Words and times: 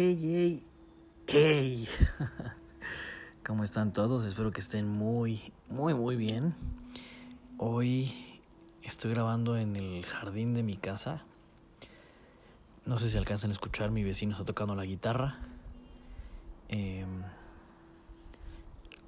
Hey, 0.00 0.16
hey, 0.20 0.62
hey. 1.26 1.88
¿Cómo 3.44 3.64
están 3.64 3.92
todos? 3.92 4.24
Espero 4.24 4.52
que 4.52 4.60
estén 4.60 4.88
muy, 4.88 5.52
muy, 5.68 5.92
muy 5.92 6.14
bien. 6.14 6.54
Hoy 7.56 8.40
estoy 8.84 9.10
grabando 9.10 9.56
en 9.56 9.74
el 9.74 10.06
jardín 10.06 10.54
de 10.54 10.62
mi 10.62 10.76
casa. 10.76 11.24
No 12.86 13.00
sé 13.00 13.10
si 13.10 13.18
alcanzan 13.18 13.50
a 13.50 13.54
escuchar, 13.54 13.90
mi 13.90 14.04
vecino 14.04 14.34
está 14.34 14.44
tocando 14.44 14.76
la 14.76 14.84
guitarra. 14.84 15.40
Em, 16.68 17.24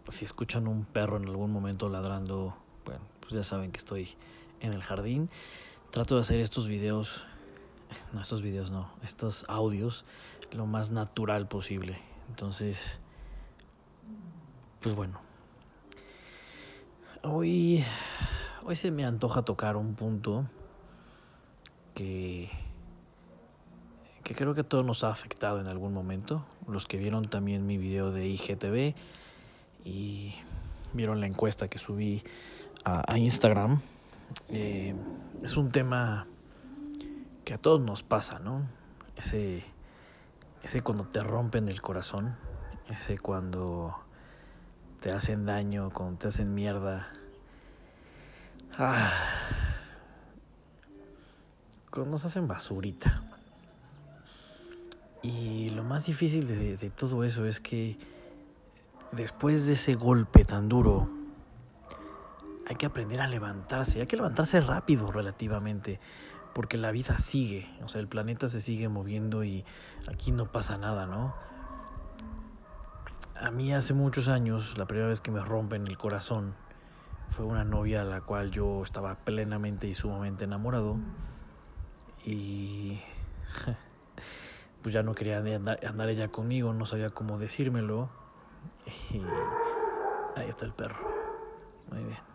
si 0.08 0.24
escuchan 0.24 0.66
un 0.66 0.84
perro 0.84 1.18
en 1.18 1.28
algún 1.28 1.52
momento 1.52 1.88
ladrando, 1.88 2.56
bueno, 2.84 3.02
pues 3.20 3.32
ya 3.32 3.44
saben 3.44 3.70
que 3.70 3.78
estoy 3.78 4.16
en 4.58 4.72
el 4.72 4.82
jardín. 4.82 5.30
Trato 5.92 6.16
de 6.16 6.22
hacer 6.22 6.40
estos 6.40 6.66
videos, 6.66 7.26
no 8.12 8.22
estos 8.22 8.42
videos 8.42 8.70
no, 8.70 8.90
estos 9.02 9.44
audios 9.48 10.04
lo 10.52 10.66
más 10.66 10.90
natural 10.90 11.48
posible. 11.48 11.98
Entonces, 12.28 12.78
pues 14.80 14.94
bueno. 14.94 15.20
Hoy, 17.22 17.84
hoy 18.64 18.76
se 18.76 18.90
me 18.90 19.04
antoja 19.04 19.42
tocar 19.42 19.76
un 19.76 19.94
punto 19.94 20.46
que, 21.94 22.48
que 24.24 24.34
creo 24.34 24.54
que 24.54 24.62
a 24.62 24.64
todos 24.64 24.84
nos 24.84 25.04
ha 25.04 25.10
afectado 25.10 25.60
en 25.60 25.66
algún 25.66 25.92
momento. 25.92 26.44
Los 26.66 26.86
que 26.86 26.96
vieron 26.96 27.26
también 27.26 27.66
mi 27.66 27.76
video 27.76 28.10
de 28.10 28.26
IGTV 28.26 28.94
y 29.84 30.34
vieron 30.92 31.20
la 31.20 31.26
encuesta 31.26 31.68
que 31.68 31.78
subí 31.78 32.22
a, 32.84 33.18
Instagram. 33.18 33.80
Eh, 34.48 34.94
es 35.42 35.56
un 35.56 35.70
tema 35.70 36.26
que 37.50 37.54
a 37.54 37.58
todos 37.58 37.80
nos 37.80 38.04
pasa, 38.04 38.38
¿no? 38.38 38.62
Ese, 39.16 39.64
ese 40.62 40.82
cuando 40.82 41.02
te 41.02 41.18
rompen 41.18 41.68
el 41.68 41.82
corazón, 41.82 42.36
ese 42.88 43.18
cuando 43.18 43.98
te 45.00 45.10
hacen 45.10 45.46
daño, 45.46 45.90
cuando 45.90 46.16
te 46.16 46.28
hacen 46.28 46.54
mierda. 46.54 47.12
Ah, 48.78 49.10
cuando 51.90 52.12
nos 52.12 52.24
hacen 52.24 52.46
basurita. 52.46 53.24
Y 55.20 55.70
lo 55.70 55.82
más 55.82 56.06
difícil 56.06 56.46
de, 56.46 56.76
de 56.76 56.90
todo 56.90 57.24
eso 57.24 57.46
es 57.46 57.58
que 57.58 57.98
después 59.10 59.66
de 59.66 59.72
ese 59.72 59.94
golpe 59.94 60.44
tan 60.44 60.68
duro, 60.68 61.10
hay 62.68 62.76
que 62.76 62.86
aprender 62.86 63.20
a 63.20 63.26
levantarse, 63.26 64.00
hay 64.00 64.06
que 64.06 64.14
levantarse 64.14 64.60
rápido 64.60 65.10
relativamente, 65.10 65.98
porque 66.54 66.76
la 66.76 66.90
vida 66.90 67.18
sigue, 67.18 67.68
o 67.84 67.88
sea, 67.88 68.00
el 68.00 68.08
planeta 68.08 68.48
se 68.48 68.60
sigue 68.60 68.88
moviendo 68.88 69.44
y 69.44 69.64
aquí 70.12 70.32
no 70.32 70.46
pasa 70.46 70.78
nada, 70.78 71.06
¿no? 71.06 71.34
A 73.40 73.50
mí 73.50 73.72
hace 73.72 73.94
muchos 73.94 74.28
años, 74.28 74.76
la 74.76 74.86
primera 74.86 75.08
vez 75.08 75.20
que 75.20 75.30
me 75.30 75.40
rompen 75.40 75.86
el 75.86 75.96
corazón, 75.96 76.54
fue 77.30 77.46
una 77.46 77.64
novia 77.64 78.02
a 78.02 78.04
la 78.04 78.20
cual 78.20 78.50
yo 78.50 78.82
estaba 78.82 79.14
plenamente 79.16 79.86
y 79.86 79.94
sumamente 79.94 80.44
enamorado 80.44 80.96
y 82.24 83.00
pues 84.82 84.92
ya 84.92 85.02
no 85.02 85.14
quería 85.14 85.38
andar, 85.38 85.80
andar 85.86 86.08
ella 86.08 86.28
conmigo, 86.28 86.72
no 86.72 86.86
sabía 86.86 87.10
cómo 87.10 87.38
decírmelo 87.38 88.10
y 89.12 89.22
ahí 90.38 90.48
está 90.48 90.66
el 90.66 90.72
perro, 90.72 91.08
muy 91.90 92.04
bien 92.04 92.29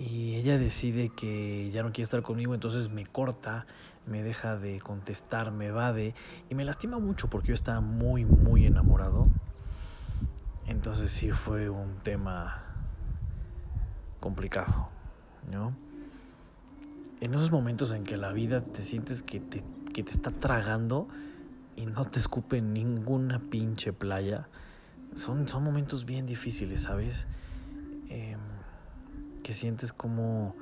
y 0.00 0.36
ella 0.36 0.56
decide 0.56 1.10
que 1.10 1.70
ya 1.70 1.82
no 1.82 1.90
quiere 1.92 2.04
estar 2.04 2.22
conmigo, 2.22 2.54
entonces 2.54 2.88
me 2.88 3.04
corta, 3.04 3.66
me 4.06 4.22
deja 4.22 4.56
de 4.56 4.80
contestar, 4.80 5.52
me 5.52 5.66
evade 5.66 6.14
y 6.48 6.54
me 6.54 6.64
lastima 6.64 6.98
mucho 6.98 7.28
porque 7.28 7.48
yo 7.48 7.54
estaba 7.54 7.82
muy, 7.82 8.24
muy 8.24 8.64
enamorado. 8.64 9.28
Entonces 10.66 11.10
sí 11.10 11.30
fue 11.32 11.68
un 11.68 11.98
tema 11.98 12.64
complicado, 14.20 14.88
¿no? 15.52 15.76
En 17.20 17.34
esos 17.34 17.50
momentos 17.50 17.92
en 17.92 18.04
que 18.04 18.16
la 18.16 18.32
vida 18.32 18.62
te 18.62 18.82
sientes 18.82 19.22
que 19.22 19.38
te, 19.38 19.62
que 19.92 20.02
te 20.02 20.12
está 20.12 20.30
tragando 20.30 21.08
y 21.76 21.84
no 21.84 22.06
te 22.06 22.18
escupe 22.18 22.62
ninguna 22.62 23.38
pinche 23.38 23.92
playa, 23.92 24.48
son, 25.14 25.46
son 25.46 25.62
momentos 25.62 26.06
bien 26.06 26.24
difíciles, 26.24 26.84
¿sabes? 26.84 27.26
Eh, 28.08 28.36
que 29.50 29.54
sientes 29.54 29.92
como, 29.92 30.54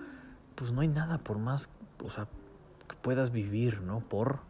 pues 0.54 0.72
no 0.72 0.81
hay 0.81 0.88
nada 0.88 1.19
por 1.19 1.37
más, 1.37 1.69
o 2.03 2.09
sea, 2.09 2.26
que 2.88 2.97
puedas 2.97 3.32
vivir, 3.32 3.82
¿no? 3.82 4.00
Por 4.00 4.41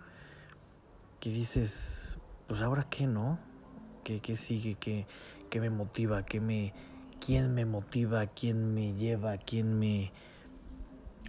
que 1.19 1.29
dices, 1.29 2.21
pues 2.47 2.63
ahora 2.63 2.85
qué, 2.85 3.09
¿no? 3.09 3.41
¿Qué, 4.05 4.21
qué 4.21 4.37
sigue? 4.37 4.77
¿Qué, 4.77 5.09
¿Qué 5.51 5.59
me 5.59 5.71
motiva? 5.71 6.25
¿Qué 6.25 6.39
me, 6.39 6.73
¿Quién 7.19 7.53
me 7.53 7.65
motiva? 7.65 8.29
¿Quién 8.29 8.75
me 8.75 8.95
lleva? 8.95 9.39
¿Quién 9.39 9.77
me 9.77 10.13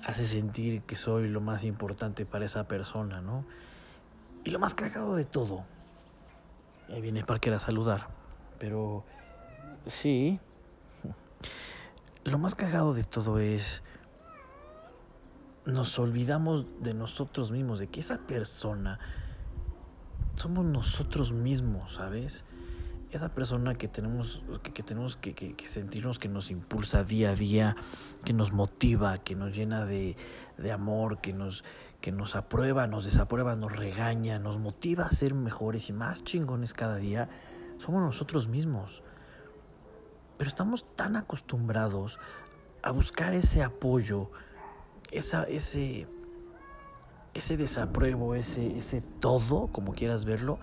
hace 0.05 0.27
sentir 0.27 0.83
que 0.83 0.95
soy 0.95 1.29
lo 1.29 1.41
más 1.41 1.63
importante 1.63 2.27
para 2.27 2.45
esa 2.45 2.67
persona, 2.67 3.21
¿no? 3.21 3.43
Y 4.43 4.51
lo 4.51 4.59
más 4.59 4.75
cagado 4.75 5.15
de 5.15 5.25
todo, 5.25 5.65
ahí 6.89 7.01
viene 7.01 7.23
Parker 7.23 7.55
a 7.55 7.59
saludar, 7.59 8.07
pero 8.59 9.03
sí, 9.87 10.39
lo 12.23 12.37
más 12.37 12.55
cagado 12.55 12.93
de 12.93 13.03
todo 13.03 13.39
es, 13.39 13.83
nos 15.65 15.97
olvidamos 15.99 16.65
de 16.81 16.93
nosotros 16.93 17.51
mismos, 17.51 17.79
de 17.79 17.87
que 17.87 17.99
esa 17.99 18.19
persona 18.19 18.99
somos 20.35 20.65
nosotros 20.65 21.33
mismos, 21.33 21.95
¿sabes? 21.95 22.43
Esa 23.11 23.29
persona 23.29 23.73
que 23.73 23.87
tenemos, 23.87 24.43
que, 24.63 24.71
que 24.71 24.83
tenemos 24.83 25.15
que, 25.17 25.33
que, 25.33 25.67
sentirnos 25.67 26.19
que 26.19 26.29
nos 26.29 26.51
impulsa 26.51 27.03
día 27.03 27.31
a 27.31 27.35
día, 27.35 27.75
que 28.23 28.33
nos 28.33 28.51
motiva, 28.51 29.17
que 29.17 29.35
nos 29.35 29.55
llena 29.55 29.85
de, 29.85 30.15
de 30.57 30.71
amor, 30.71 31.19
que 31.19 31.33
nos, 31.33 31.63
que 32.01 32.11
nos 32.11 32.35
aprueba, 32.35 32.85
nos 32.85 33.05
desaprueba, 33.05 33.55
nos 33.55 33.75
regaña, 33.75 34.39
nos 34.39 34.59
motiva 34.59 35.05
a 35.05 35.11
ser 35.11 35.33
mejores 35.33 35.89
y 35.89 35.93
más 35.93 36.23
chingones 36.23 36.73
cada 36.73 36.97
día, 36.97 37.29
somos 37.79 38.01
nosotros 38.01 38.47
mismos. 38.47 39.01
Pero 40.39 40.49
estamos 40.49 40.85
tan 40.95 41.17
acostumbrados 41.17 42.17
a 42.81 42.91
buscar 42.91 43.33
ese 43.33 43.61
apoyo, 43.61 44.31
esa, 45.11 45.43
ese, 45.43 46.07
ese 47.33 47.57
desapruebo, 47.57 48.35
ese, 48.35 48.77
ese 48.77 49.01
todo, 49.01 49.67
como 49.67 49.91
quieras 49.91 50.23
verlo, 50.23 50.57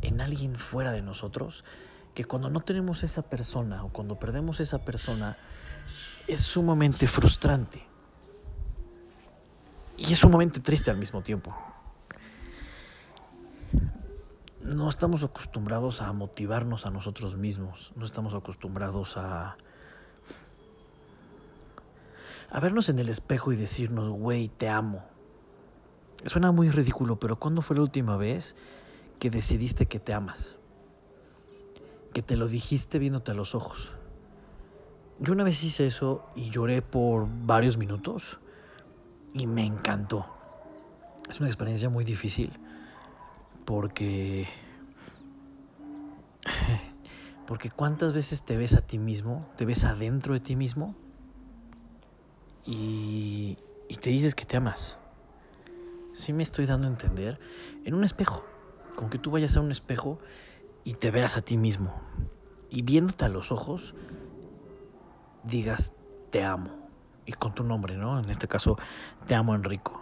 en 0.00 0.20
alguien 0.20 0.56
fuera 0.56 0.92
de 0.92 1.02
nosotros, 1.02 1.64
que 2.14 2.24
cuando 2.24 2.50
no 2.50 2.60
tenemos 2.60 3.02
esa 3.02 3.22
persona 3.22 3.82
o 3.82 3.88
cuando 3.88 4.16
perdemos 4.16 4.60
esa 4.60 4.84
persona, 4.84 5.36
es 6.28 6.42
sumamente 6.42 7.08
frustrante. 7.08 7.84
Y 9.96 10.12
es 10.12 10.20
sumamente 10.20 10.60
triste 10.60 10.92
al 10.92 10.98
mismo 10.98 11.20
tiempo 11.22 11.52
no 14.66 14.88
estamos 14.88 15.22
acostumbrados 15.22 16.02
a 16.02 16.12
motivarnos 16.12 16.86
a 16.86 16.90
nosotros 16.90 17.36
mismos, 17.36 17.92
no 17.94 18.04
estamos 18.04 18.34
acostumbrados 18.34 19.16
a 19.16 19.56
a 22.50 22.60
vernos 22.60 22.88
en 22.88 22.98
el 22.98 23.08
espejo 23.08 23.52
y 23.52 23.56
decirnos, 23.56 24.08
güey, 24.08 24.48
te 24.48 24.68
amo. 24.68 25.04
Suena 26.24 26.52
muy 26.52 26.70
ridículo, 26.70 27.18
pero 27.18 27.36
¿cuándo 27.36 27.60
fue 27.60 27.76
la 27.76 27.82
última 27.82 28.16
vez 28.16 28.56
que 29.18 29.30
decidiste 29.30 29.86
que 29.86 29.98
te 29.98 30.14
amas? 30.14 30.56
Que 32.14 32.22
te 32.22 32.36
lo 32.36 32.46
dijiste 32.48 32.98
viéndote 32.98 33.32
a 33.32 33.34
los 33.34 33.54
ojos. 33.54 33.92
Yo 35.18 35.32
una 35.32 35.44
vez 35.44 35.62
hice 35.64 35.86
eso 35.86 36.24
y 36.36 36.50
lloré 36.50 36.82
por 36.82 37.26
varios 37.28 37.78
minutos 37.78 38.38
y 39.34 39.46
me 39.46 39.64
encantó. 39.64 40.26
Es 41.28 41.40
una 41.40 41.48
experiencia 41.48 41.90
muy 41.90 42.04
difícil 42.04 42.58
porque 43.66 44.48
porque 47.46 47.70
cuántas 47.70 48.14
veces 48.14 48.42
te 48.42 48.56
ves 48.56 48.74
a 48.74 48.80
ti 48.80 48.96
mismo, 48.98 49.46
te 49.56 49.66
ves 49.66 49.84
adentro 49.84 50.32
de 50.32 50.40
ti 50.40 50.56
mismo 50.56 50.94
y, 52.64 53.58
y 53.88 53.96
te 53.96 54.08
dices 54.10 54.34
que 54.34 54.46
te 54.46 54.56
amas. 54.56 54.96
Sí 56.14 56.32
me 56.32 56.42
estoy 56.42 56.64
dando 56.64 56.88
a 56.88 56.90
entender 56.90 57.38
en 57.84 57.92
un 57.92 58.02
espejo, 58.04 58.46
con 58.94 59.10
que 59.10 59.18
tú 59.18 59.30
vayas 59.30 59.56
a 59.58 59.60
un 59.60 59.70
espejo 59.70 60.18
y 60.82 60.94
te 60.94 61.10
veas 61.10 61.36
a 61.36 61.42
ti 61.42 61.58
mismo 61.58 62.00
y 62.70 62.82
viéndote 62.82 63.26
a 63.26 63.28
los 63.28 63.52
ojos 63.52 63.94
digas 65.44 65.92
te 66.30 66.42
amo 66.44 66.70
y 67.26 67.32
con 67.32 67.52
tu 67.52 67.64
nombre, 67.64 67.96
¿no? 67.96 68.18
En 68.18 68.30
este 68.30 68.48
caso 68.48 68.76
te 69.26 69.34
amo 69.34 69.54
Enrico. 69.54 70.00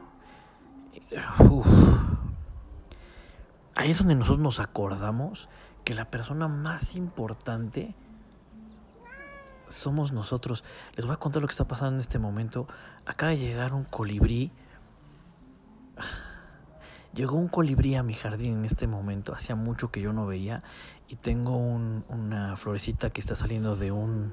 Uf. 1.51 2.14
Ahí 3.75 3.91
es 3.91 3.99
donde 3.99 4.15
nosotros 4.15 4.41
nos 4.41 4.61
acordamos 4.61 5.49
que 5.85 5.95
la 5.95 6.11
persona 6.11 6.49
más 6.49 6.95
importante 6.95 7.95
somos 9.69 10.13
nosotros. 10.13 10.65
Les 10.97 11.07
voy 11.07 11.15
a 11.15 11.19
contar 11.19 11.43
lo 11.43 11.49
que 11.49 11.53
está 11.53 11.67
pasando 11.67 11.95
en 11.95 12.01
este 12.01 12.19
momento. 12.19 12.67
Acaba 13.07 13.31
de 13.31 13.39
llegar 13.39 13.75
un 13.75 13.85
colibrí 13.85 14.53
Llegó 17.15 17.37
un 17.37 17.49
colibrí 17.49 17.95
a 17.95 18.03
mi 18.03 18.13
jardín 18.13 18.59
en 18.59 18.65
este 18.65 18.89
momento, 18.89 19.33
hacía 19.33 19.55
mucho 19.55 19.93
que 19.93 20.01
yo 20.01 20.13
no 20.13 20.27
veía 20.27 20.65
y 21.09 21.15
tengo 21.15 21.57
una 21.57 22.57
florecita 22.57 23.11
que 23.11 23.21
está 23.21 23.37
saliendo 23.37 23.77
de 23.77 23.93
un, 23.93 24.33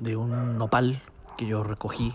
de 0.00 0.16
un 0.16 0.58
nopal 0.58 1.00
que 1.36 1.46
yo 1.46 1.62
recogí 1.62 2.12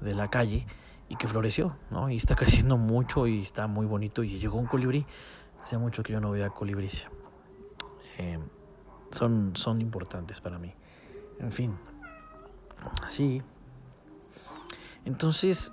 de 0.00 0.14
la 0.14 0.28
calle 0.28 0.66
y 1.08 1.16
que 1.16 1.26
floreció, 1.26 1.76
¿no? 1.90 2.10
Y 2.10 2.16
está 2.16 2.34
creciendo 2.36 2.76
mucho 2.76 3.26
y 3.26 3.42
está 3.42 3.66
muy 3.66 3.86
bonito 3.86 4.22
y 4.22 4.38
llegó 4.38 4.58
un 4.58 4.66
colibrí. 4.66 5.04
Hacía 5.64 5.78
mucho 5.78 6.02
que 6.02 6.12
yo 6.12 6.20
no 6.20 6.30
veía 6.30 6.50
colibríes. 6.50 7.08
Eh, 8.18 8.38
son, 9.10 9.56
son 9.56 9.80
importantes 9.80 10.42
para 10.42 10.58
mí. 10.58 10.74
En 11.38 11.50
fin, 11.52 11.74
así. 13.02 13.40
Entonces, 15.06 15.72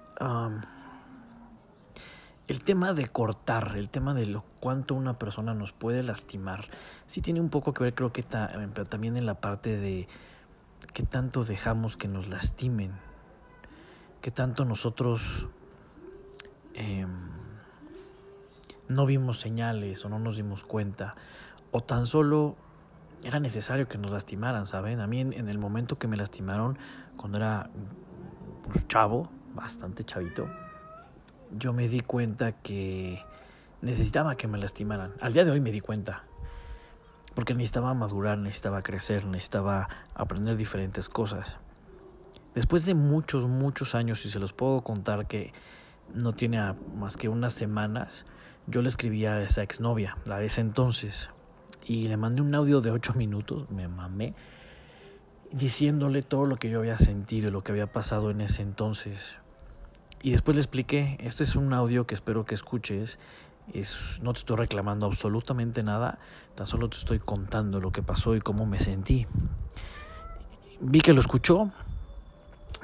el 2.48 2.64
tema 2.64 2.94
de 2.94 3.06
cortar, 3.10 3.76
el 3.76 3.90
tema 3.90 4.14
de 4.14 4.28
lo 4.28 4.46
cuánto 4.62 4.96
una 4.96 5.14
persona 5.14 5.54
nos 5.54 5.74
puede 5.74 6.04
lastimar, 6.04 6.70
sí 7.06 7.20
tiene 7.20 7.42
un 7.42 7.50
poco 7.50 7.74
que 7.74 7.84
ver, 7.84 7.94
creo 7.94 8.14
que 8.14 8.24
también 8.24 9.18
en 9.18 9.26
la 9.26 9.42
parte 9.42 9.78
de 9.78 10.08
qué 10.94 11.04
tanto 11.04 11.44
dejamos 11.44 11.98
que 11.98 12.08
nos 12.08 12.30
lastimen, 12.30 12.94
qué 14.22 14.32
tanto 14.32 14.64
nosotros 14.64 15.50
em, 16.76 17.21
no 18.92 19.06
vimos 19.06 19.40
señales 19.40 20.04
o 20.06 20.10
no 20.10 20.20
nos 20.20 20.38
dimos 20.38 20.64
cuenta, 20.64 21.16
o 21.72 21.82
tan 21.82 22.06
solo 22.06 22.56
era 23.24 23.40
necesario 23.40 23.88
que 23.88 23.98
nos 23.98 24.12
lastimaran, 24.12 24.66
¿saben? 24.66 25.00
A 25.00 25.08
mí 25.08 25.22
en, 25.22 25.50
el 25.50 25.58
momento 25.58 25.98
que 25.98 26.08
me 26.08 26.18
lastimaron, 26.18 26.78
cuando 27.18 27.38
era 27.38 27.70
pues, 28.64 28.88
chavo, 28.88 29.30
bastante 29.54 30.04
chavito, 30.04 30.50
yo 31.52 31.74
me 31.74 31.88
di 31.88 32.00
cuenta 32.00 32.54
que 32.54 33.24
necesitaba 33.82 34.36
que 34.36 34.48
me 34.48 34.58
lastimaran. 34.58 35.14
Al 35.20 35.34
día 35.34 35.46
de 35.46 35.52
hoy 35.52 35.60
me 35.60 35.72
di 35.72 35.82
cuenta. 35.82 36.24
Porque 37.36 37.54
necesitaba 37.54 37.94
madurar, 37.94 38.38
necesitaba 38.38 38.82
crecer, 38.82 39.26
necesitaba 39.26 39.88
aprender 40.16 40.58
diferentes 40.58 41.08
cosas. 41.08 41.58
Después 42.56 42.86
de 42.86 42.94
muchos, 42.94 43.48
muchos 43.48 43.96
años, 43.96 44.26
y 44.26 44.30
se 44.30 44.40
los 44.40 44.52
puedo 44.52 44.82
contar 44.82 45.28
que 45.28 45.54
no 46.14 46.34
tiene 46.34 46.74
más 46.96 47.16
que 47.16 47.30
unas 47.30 47.54
semanas, 47.54 48.26
yo 48.68 48.82
le 48.82 48.90
escribí 48.90 49.26
a 49.26 49.42
esa 49.42 49.64
exnovia, 49.64 50.18
la 50.26 50.38
de 50.38 50.46
ese 50.46 50.62
entonces, 50.62 51.30
y 51.86 52.08
le 52.08 52.18
mandé 52.18 52.42
un 52.42 52.54
audio 52.56 52.82
de 52.82 52.92
ocho 52.92 53.14
minutos, 53.14 53.70
me 53.70 53.88
mamé, 53.88 54.34
diciéndole 55.52 56.24
todo 56.24 56.46
lo 56.46 56.56
que 56.56 56.70
yo 56.70 56.80
había 56.80 56.98
sentido 56.98 57.50
y 57.50 57.52
lo 57.52 57.64
que 57.64 57.72
había 57.72 57.92
pasado 57.92 58.32
en 58.32 58.42
ese 58.42 58.62
entonces. 58.62 59.38
Y 60.22 60.32
después 60.32 60.56
le 60.56 60.62
expliqué, 60.62 61.18
este 61.20 61.44
es 61.44 61.56
un 61.56 61.74
audio 61.74 62.06
que 62.06 62.14
espero 62.14 62.46
que 62.46 62.56
escuches, 62.56 63.20
es, 63.74 64.20
no 64.22 64.34
te 64.34 64.40
estoy 64.40 64.58
reclamando 64.58 65.06
absolutamente 65.06 65.84
nada, 65.84 66.20
tan 66.56 66.68
solo 66.68 66.90
te 66.90 66.98
estoy 66.98 67.20
contando 67.20 67.80
lo 67.80 67.92
que 67.92 68.04
pasó 68.04 68.36
y 68.36 68.42
cómo 68.42 68.66
me 68.66 68.80
sentí. 68.80 69.28
Vi 70.80 71.02
que 71.02 71.14
lo 71.14 71.22
escuchó 71.22 71.72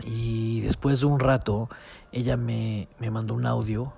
y 0.04 0.62
después 0.62 1.00
de 1.02 1.08
un 1.08 1.20
rato 1.20 1.70
ella 2.12 2.38
me, 2.38 2.88
me 3.00 3.12
mandó 3.12 3.34
un 3.34 3.46
audio, 3.46 3.94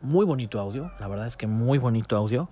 muy 0.00 0.24
bonito 0.24 0.60
audio, 0.60 0.92
la 1.00 1.08
verdad 1.08 1.26
es 1.26 1.36
que 1.36 1.46
muy 1.46 1.78
bonito 1.78 2.16
audio. 2.16 2.48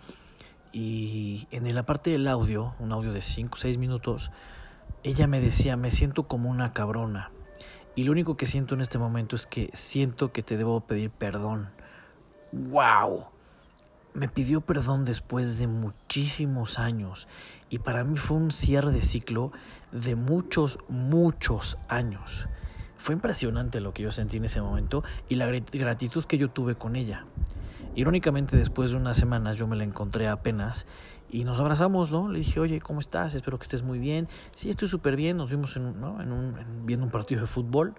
Y 0.72 1.48
en 1.50 1.74
la 1.74 1.84
parte 1.84 2.10
del 2.10 2.28
audio, 2.28 2.74
un 2.78 2.92
audio 2.92 3.12
de 3.12 3.22
5 3.22 3.54
o 3.54 3.56
6 3.56 3.78
minutos, 3.78 4.30
ella 5.02 5.26
me 5.26 5.40
decía, 5.40 5.76
me 5.76 5.90
siento 5.90 6.24
como 6.24 6.50
una 6.50 6.72
cabrona. 6.72 7.30
Y 7.94 8.04
lo 8.04 8.12
único 8.12 8.36
que 8.36 8.44
siento 8.44 8.74
en 8.74 8.82
este 8.82 8.98
momento 8.98 9.36
es 9.36 9.46
que 9.46 9.70
siento 9.72 10.32
que 10.32 10.42
te 10.42 10.58
debo 10.58 10.80
pedir 10.80 11.10
perdón. 11.10 11.70
¡Wow! 12.52 13.26
Me 14.12 14.28
pidió 14.28 14.60
perdón 14.60 15.04
después 15.04 15.58
de 15.58 15.66
muchísimos 15.66 16.78
años. 16.78 17.26
Y 17.70 17.78
para 17.78 18.04
mí 18.04 18.18
fue 18.18 18.36
un 18.36 18.50
cierre 18.50 18.92
de 18.92 19.02
ciclo 19.02 19.52
de 19.92 20.14
muchos, 20.14 20.78
muchos 20.88 21.78
años. 21.88 22.48
Fue 22.98 23.14
impresionante 23.14 23.80
lo 23.80 23.92
que 23.92 24.02
yo 24.02 24.12
sentí 24.12 24.38
en 24.38 24.44
ese 24.44 24.60
momento 24.60 25.04
y 25.28 25.36
la 25.36 25.46
gratitud 25.46 26.24
que 26.24 26.38
yo 26.38 26.50
tuve 26.50 26.74
con 26.74 26.96
ella. 26.96 27.24
Irónicamente, 27.94 28.56
después 28.56 28.90
de 28.90 28.96
unas 28.96 29.16
semanas 29.16 29.56
yo 29.56 29.66
me 29.66 29.76
la 29.76 29.84
encontré 29.84 30.28
apenas 30.28 30.86
y 31.30 31.44
nos 31.44 31.60
abrazamos, 31.60 32.10
¿no? 32.10 32.28
Le 32.28 32.38
dije, 32.38 32.60
oye, 32.60 32.80
¿cómo 32.80 33.00
estás? 33.00 33.34
Espero 33.34 33.58
que 33.58 33.64
estés 33.64 33.82
muy 33.82 33.98
bien. 33.98 34.28
Sí, 34.54 34.70
estoy 34.70 34.88
súper 34.88 35.16
bien. 35.16 35.36
Nos 35.36 35.50
vimos 35.50 35.76
en, 35.76 36.00
¿no? 36.00 36.20
en 36.20 36.30
un, 36.30 36.54
viendo 36.84 37.04
un 37.04 37.10
partido 37.10 37.40
de 37.40 37.46
fútbol. 37.46 37.94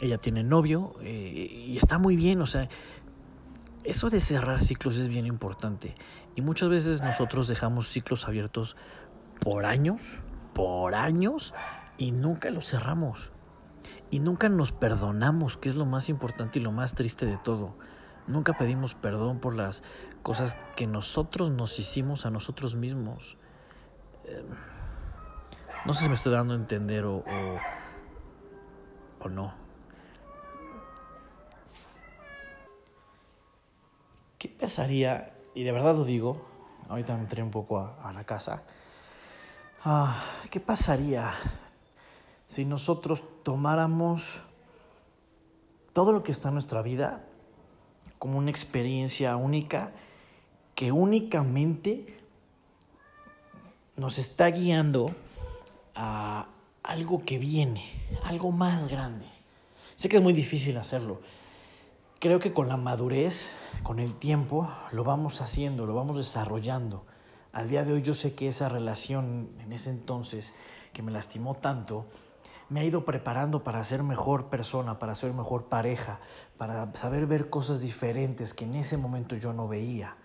Ella 0.00 0.18
tiene 0.18 0.42
novio 0.42 0.94
eh, 1.02 1.64
y 1.68 1.76
está 1.76 1.98
muy 1.98 2.16
bien. 2.16 2.42
O 2.42 2.46
sea, 2.46 2.68
eso 3.84 4.10
de 4.10 4.20
cerrar 4.20 4.62
ciclos 4.62 4.96
es 4.98 5.08
bien 5.08 5.26
importante. 5.26 5.94
Y 6.34 6.42
muchas 6.42 6.68
veces 6.68 7.02
nosotros 7.02 7.48
dejamos 7.48 7.88
ciclos 7.88 8.26
abiertos 8.26 8.76
por 9.40 9.64
años, 9.64 10.20
por 10.52 10.94
años, 10.94 11.54
y 11.98 12.10
nunca 12.10 12.50
los 12.50 12.66
cerramos. 12.66 13.32
Y 14.10 14.20
nunca 14.20 14.48
nos 14.48 14.72
perdonamos, 14.72 15.56
que 15.56 15.68
es 15.68 15.74
lo 15.74 15.86
más 15.86 16.08
importante 16.08 16.58
y 16.58 16.62
lo 16.62 16.72
más 16.72 16.94
triste 16.94 17.26
de 17.26 17.38
todo. 17.38 17.74
Nunca 18.26 18.52
pedimos 18.52 18.94
perdón 18.94 19.38
por 19.38 19.54
las 19.54 19.82
cosas 20.22 20.56
que 20.76 20.86
nosotros 20.86 21.50
nos 21.50 21.78
hicimos 21.78 22.24
a 22.24 22.30
nosotros 22.30 22.76
mismos. 22.76 23.36
Em, 24.24 24.46
no 25.84 25.94
sé 25.94 26.04
si 26.04 26.08
me 26.08 26.14
estoy 26.14 26.32
dando 26.32 26.54
a 26.54 26.56
entender 26.56 27.04
o, 27.04 27.24
o, 29.20 29.28
no. 29.28 29.52
¿Qué 34.38 34.48
pasaría? 34.48 35.34
Y 35.54 35.64
de 35.64 35.72
verdad 35.72 35.96
lo 35.96 36.04
digo, 36.04 36.40
ahorita 36.88 37.14
me 37.16 37.22
entré 37.22 37.42
un 37.42 37.50
poco 37.50 37.78
a, 37.78 38.12
la 38.12 38.24
casa. 38.24 38.62
Ah, 39.84 40.22
¿Qué 40.50 40.60
pasaría 40.60 41.32
si 42.46 42.64
nosotros 42.64 43.24
tomáramos 43.42 44.42
todo 45.92 46.12
lo 46.12 46.22
que 46.22 46.32
está 46.32 46.48
en 46.48 46.54
nuestra 46.54 46.82
vida 46.82 47.24
como 48.18 48.38
una 48.38 48.50
experiencia 48.50 49.36
única 49.36 49.92
que 50.74 50.92
únicamente 50.92 52.16
nos 53.96 54.18
está 54.18 54.46
guiando 54.46 55.14
a 55.94 56.48
algo 56.82 57.24
que 57.24 57.38
viene, 57.38 57.84
algo 58.24 58.50
más 58.50 58.88
grande. 58.88 59.26
Sé 59.96 60.08
que 60.08 60.16
es 60.16 60.22
muy 60.22 60.32
difícil 60.32 60.76
hacerlo. 60.78 61.20
Creo 62.18 62.38
que 62.38 62.52
con 62.52 62.68
la 62.68 62.76
madurez, 62.76 63.54
con 63.82 63.98
el 63.98 64.14
tiempo, 64.14 64.68
lo 64.92 65.04
vamos 65.04 65.40
haciendo, 65.40 65.86
lo 65.86 65.94
vamos 65.94 66.16
desarrollando. 66.16 67.04
Al 67.52 67.68
día 67.68 67.84
de 67.84 67.92
hoy 67.92 68.02
yo 68.02 68.14
sé 68.14 68.34
que 68.34 68.48
esa 68.48 68.68
relación 68.68 69.50
en 69.60 69.72
ese 69.72 69.90
entonces 69.90 70.54
que 70.92 71.02
me 71.02 71.12
lastimó 71.12 71.54
tanto, 71.54 72.06
me 72.72 72.80
ha 72.80 72.84
ido 72.84 73.04
preparando 73.04 73.62
para 73.62 73.84
ser 73.84 74.02
mejor 74.02 74.46
persona, 74.46 74.98
para 74.98 75.14
ser 75.14 75.34
mejor 75.34 75.66
pareja, 75.66 76.20
para 76.56 76.90
saber 76.96 77.26
ver 77.26 77.50
cosas 77.50 77.82
diferentes 77.82 78.54
que 78.54 78.64
en 78.64 78.76
ese 78.76 78.96
momento 78.96 79.36
yo 79.36 79.52
no 79.52 79.68
veía, 79.68 80.16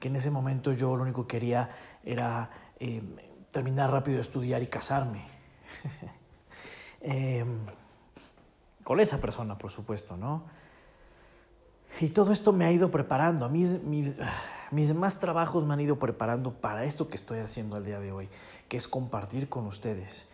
que 0.00 0.08
en 0.08 0.16
ese 0.16 0.32
momento 0.32 0.72
yo 0.72 0.96
lo 0.96 1.04
único 1.04 1.28
que 1.28 1.38
quería 1.38 1.70
era 2.02 2.50
eh, 2.80 3.00
terminar 3.52 3.92
rápido 3.92 4.16
de 4.16 4.22
estudiar 4.22 4.62
y 4.62 4.66
casarme. 4.66 5.24
Em, 7.00 7.60
con 8.82 8.98
esa 8.98 9.18
persona, 9.18 9.56
por 9.56 9.70
supuesto, 9.70 10.16
¿no? 10.16 10.42
Y 12.00 12.08
todo 12.08 12.32
esto 12.32 12.52
me 12.52 12.64
ha 12.64 12.72
ido 12.72 12.90
preparando. 12.90 13.44
A 13.44 13.48
mí, 13.48 13.64
mis, 13.84 14.16
mis 14.72 14.88
demás 14.88 15.20
trabajos 15.20 15.64
me 15.64 15.74
han 15.74 15.80
ido 15.80 15.96
preparando 15.96 16.54
para 16.54 16.82
esto 16.82 17.06
que 17.08 17.14
estoy 17.14 17.38
haciendo 17.38 17.76
al 17.76 17.84
día 17.84 18.00
de 18.00 18.10
hoy, 18.10 18.28
que 18.68 18.76
es 18.76 18.88
compartir 18.88 19.48
con 19.48 19.68
ustedes 19.68 20.26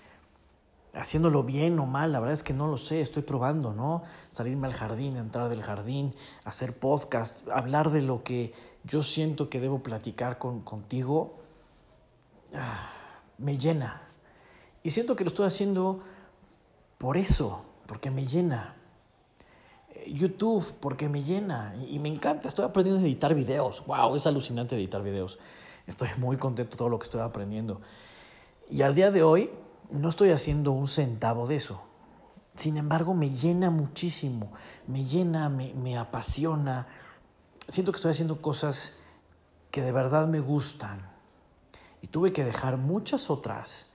haciéndolo 0.94 1.42
bien 1.42 1.78
o 1.78 1.86
mal, 1.86 2.12
la 2.12 2.20
verdad 2.20 2.34
es 2.34 2.42
que 2.42 2.52
no 2.52 2.68
lo 2.68 2.78
sé, 2.78 3.00
estoy 3.00 3.22
probando, 3.22 3.72
¿no? 3.72 4.02
Salirme 4.30 4.66
al 4.66 4.72
jardín, 4.72 5.16
entrar 5.16 5.48
del 5.48 5.62
jardín, 5.62 6.14
hacer 6.44 6.76
podcast, 6.76 7.48
hablar 7.48 7.90
de 7.90 8.02
lo 8.02 8.22
que 8.22 8.54
yo 8.84 9.02
siento 9.02 9.48
que 9.48 9.60
debo 9.60 9.82
platicar 9.82 10.38
con, 10.38 10.60
contigo, 10.60 11.36
ah, 12.54 12.90
me 13.38 13.58
llena. 13.58 14.02
Y 14.82 14.90
siento 14.90 15.16
que 15.16 15.24
lo 15.24 15.28
estoy 15.28 15.46
haciendo 15.46 16.02
por 16.98 17.16
eso, 17.16 17.64
porque 17.86 18.10
me 18.10 18.26
llena. 18.26 18.76
Eh, 19.88 20.12
YouTube, 20.12 20.74
porque 20.80 21.08
me 21.08 21.22
llena 21.22 21.74
y 21.88 21.98
me 21.98 22.08
encanta. 22.08 22.48
Estoy 22.48 22.66
aprendiendo 22.66 23.02
a 23.02 23.04
editar 23.04 23.34
videos. 23.34 23.84
¡Wow! 23.86 24.16
Es 24.16 24.26
alucinante 24.26 24.76
editar 24.76 25.02
videos. 25.02 25.38
Estoy 25.86 26.08
muy 26.18 26.36
contento 26.36 26.72
de 26.72 26.76
todo 26.76 26.88
lo 26.88 26.98
que 26.98 27.04
estoy 27.04 27.22
aprendiendo. 27.22 27.80
Y 28.70 28.82
al 28.82 28.94
día 28.94 29.10
de 29.10 29.22
hoy, 29.22 29.50
no 29.94 30.08
estoy 30.08 30.30
haciendo 30.30 30.72
un 30.72 30.88
centavo 30.88 31.46
de 31.46 31.56
eso. 31.56 31.80
Sin 32.56 32.76
embargo, 32.76 33.14
me 33.14 33.30
llena 33.30 33.70
muchísimo, 33.70 34.52
me 34.86 35.04
llena, 35.04 35.48
me, 35.48 35.96
apasiona. 35.96 36.86
Siento 37.68 37.92
que 37.92 37.96
estoy 37.96 38.10
haciendo 38.10 38.42
cosas 38.42 38.92
que 39.70 39.82
de 39.82 39.92
verdad 39.92 40.26
me 40.26 40.40
gustan. 40.40 41.10
Y 42.02 42.08
tuve 42.08 42.32
que 42.32 42.44
dejar 42.44 42.76
muchas 42.76 43.30
otras 43.30 43.86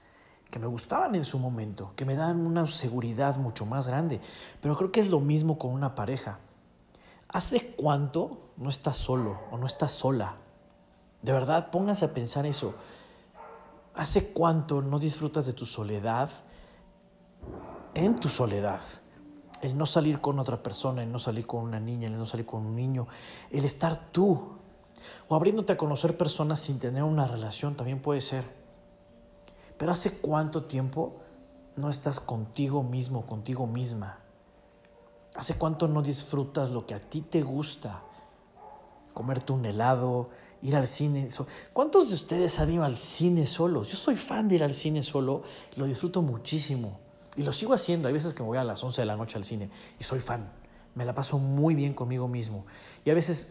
que 0.50 0.58
me 0.58 0.66
gustaban 0.66 1.14
en 1.14 1.24
su 1.24 1.38
momento, 1.38 1.92
que 1.96 2.04
me 2.04 2.16
dan 2.16 2.44
una 2.44 2.66
seguridad 2.66 3.36
mucho 3.36 3.66
más 3.66 3.86
grande. 3.86 4.20
Pero 4.60 4.76
creo 4.76 4.92
que 4.92 5.00
es 5.00 5.08
lo 5.08 5.20
mismo 5.20 5.58
con 5.58 5.70
una 5.70 5.94
pareja. 5.94 6.38
¿Hace 7.28 7.74
cuánto 7.76 8.50
no 8.56 8.68
estás 8.68 8.96
solo 8.96 9.38
o 9.50 9.58
no 9.58 9.66
estás 9.66 9.92
sola? 9.92 10.36
De 11.22 11.32
verdad, 11.32 11.70
póngase 11.70 12.06
a 12.06 12.14
pensar 12.14 12.46
eso. 12.46 12.74
¿Hace 14.00 14.32
cuánto 14.32 14.80
no 14.80 14.98
disfrutas 14.98 15.44
de 15.44 15.52
tu 15.52 15.66
soledad 15.66 16.30
en 17.92 18.16
tu 18.16 18.30
soledad? 18.30 18.80
El 19.60 19.76
no 19.76 19.84
salir 19.84 20.22
con 20.22 20.38
otra 20.38 20.62
persona, 20.62 21.02
el 21.02 21.12
no 21.12 21.18
salir 21.18 21.46
con 21.46 21.64
una 21.64 21.78
niña, 21.80 22.06
el 22.06 22.16
no 22.16 22.24
salir 22.24 22.46
con 22.46 22.64
un 22.64 22.74
niño, 22.74 23.08
el 23.50 23.66
estar 23.66 24.10
tú. 24.10 24.56
O 25.28 25.36
abriéndote 25.36 25.74
a 25.74 25.76
conocer 25.76 26.16
personas 26.16 26.60
sin 26.60 26.78
tener 26.78 27.02
una 27.02 27.26
relación 27.26 27.76
también 27.76 28.00
puede 28.00 28.22
ser. 28.22 28.46
Pero 29.76 29.92
¿hace 29.92 30.16
cuánto 30.16 30.64
tiempo 30.64 31.20
no 31.76 31.90
estás 31.90 32.20
contigo 32.20 32.82
mismo, 32.82 33.26
contigo 33.26 33.66
misma? 33.66 34.20
¿Hace 35.34 35.58
cuánto 35.58 35.88
no 35.88 36.00
disfrutas 36.00 36.70
lo 36.70 36.86
que 36.86 36.94
a 36.94 37.00
ti 37.00 37.20
te 37.20 37.42
gusta? 37.42 38.00
Comerte 39.12 39.52
un 39.52 39.66
helado, 39.66 40.30
ir 40.62 40.76
al 40.76 40.86
cine. 40.86 41.28
¿Cuántos 41.72 42.08
de 42.08 42.14
ustedes 42.14 42.58
han 42.60 42.72
ido 42.72 42.84
al 42.84 42.98
cine 42.98 43.46
solos? 43.46 43.88
Yo 43.88 43.96
soy 43.96 44.16
fan 44.16 44.48
de 44.48 44.56
ir 44.56 44.64
al 44.64 44.74
cine 44.74 45.02
solo, 45.02 45.42
lo 45.76 45.86
disfruto 45.86 46.22
muchísimo. 46.22 46.98
Y 47.36 47.42
lo 47.42 47.52
sigo 47.52 47.72
haciendo. 47.72 48.08
Hay 48.08 48.14
veces 48.14 48.34
que 48.34 48.42
me 48.42 48.48
voy 48.48 48.58
a 48.58 48.64
las 48.64 48.82
11 48.82 49.02
de 49.02 49.06
la 49.06 49.16
noche 49.16 49.38
al 49.38 49.44
cine 49.44 49.70
y 49.98 50.04
soy 50.04 50.20
fan. 50.20 50.50
Me 50.94 51.04
la 51.04 51.14
paso 51.14 51.38
muy 51.38 51.74
bien 51.74 51.94
conmigo 51.94 52.28
mismo. 52.28 52.66
Y 53.04 53.10
a 53.10 53.14
veces, 53.14 53.50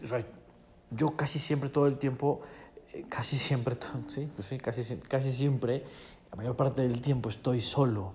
yo 0.90 1.16
casi 1.16 1.38
siempre, 1.38 1.70
todo 1.70 1.86
el 1.86 1.96
tiempo, 1.96 2.42
eh, 2.92 3.04
casi 3.08 3.36
siempre, 3.36 3.76
sí, 4.08 4.28
pues 4.34 4.46
sí, 4.46 4.58
casi, 4.58 4.96
casi 4.96 5.32
siempre, 5.32 5.84
la 6.30 6.36
mayor 6.36 6.56
parte 6.56 6.82
del 6.82 7.00
tiempo 7.00 7.28
estoy 7.28 7.60
solo 7.60 8.12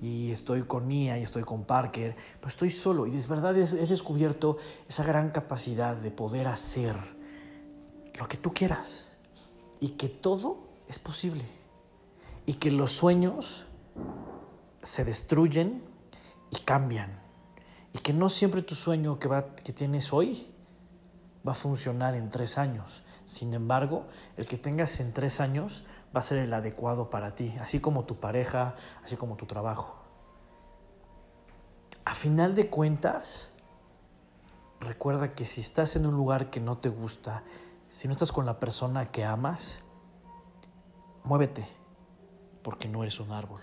y 0.00 0.30
estoy 0.30 0.62
con 0.62 0.86
Mia 0.86 1.18
y 1.18 1.22
estoy 1.22 1.42
con 1.42 1.64
Parker, 1.64 2.16
pero 2.36 2.48
estoy 2.48 2.70
solo 2.70 3.06
y 3.06 3.16
es 3.16 3.28
verdad 3.28 3.56
he 3.56 3.86
descubierto 3.86 4.58
esa 4.88 5.04
gran 5.04 5.30
capacidad 5.30 5.96
de 5.96 6.10
poder 6.10 6.46
hacer 6.46 6.96
lo 8.14 8.28
que 8.28 8.36
tú 8.36 8.52
quieras 8.52 9.08
y 9.80 9.90
que 9.90 10.08
todo 10.08 10.58
es 10.88 10.98
posible 10.98 11.44
y 12.46 12.54
que 12.54 12.70
los 12.70 12.92
sueños 12.92 13.64
se 14.82 15.04
destruyen 15.04 15.82
y 16.50 16.60
cambian 16.60 17.20
y 17.92 17.98
que 17.98 18.12
no 18.12 18.28
siempre 18.28 18.62
tu 18.62 18.74
sueño 18.74 19.18
que, 19.18 19.28
va, 19.28 19.54
que 19.54 19.72
tienes 19.72 20.12
hoy 20.12 20.52
va 21.46 21.52
a 21.52 21.54
funcionar 21.54 22.14
en 22.14 22.30
tres 22.30 22.58
años. 22.58 23.04
Sin 23.24 23.54
embargo, 23.54 24.06
el 24.36 24.46
que 24.46 24.58
tengas 24.58 25.00
en 25.00 25.12
tres 25.12 25.40
años 25.40 25.84
va 26.14 26.20
a 26.20 26.22
ser 26.22 26.38
el 26.38 26.52
adecuado 26.52 27.10
para 27.10 27.30
ti, 27.30 27.54
así 27.60 27.80
como 27.80 28.04
tu 28.04 28.16
pareja, 28.16 28.74
así 29.02 29.16
como 29.16 29.36
tu 29.36 29.46
trabajo. 29.46 29.96
A 32.04 32.14
final 32.14 32.54
de 32.54 32.68
cuentas, 32.68 33.50
recuerda 34.80 35.34
que 35.34 35.46
si 35.46 35.60
estás 35.60 35.96
en 35.96 36.06
un 36.06 36.14
lugar 36.14 36.50
que 36.50 36.60
no 36.60 36.78
te 36.78 36.88
gusta, 36.88 37.44
si 37.94 38.08
no 38.08 38.12
estás 38.12 38.32
con 38.32 38.44
la 38.44 38.58
persona 38.58 39.12
que 39.12 39.24
amas, 39.24 39.80
muévete, 41.22 41.64
porque 42.64 42.88
no 42.88 43.04
eres 43.04 43.20
un 43.20 43.30
árbol. 43.30 43.60